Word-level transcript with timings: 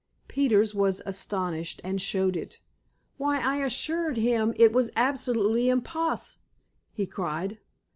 Peters 0.27 0.73
was 0.73 0.99
astonished, 1.05 1.79
and 1.83 2.01
showed 2.01 2.35
it. 2.35 2.59
"Why, 3.17 3.37
I 3.39 3.57
assured 3.57 4.17
him 4.17 4.51
it 4.55 4.73
was 4.73 4.89
absolutely 4.95 5.67
imposs.," 5.69 6.37
he 6.91 7.05
cried. 7.05 7.59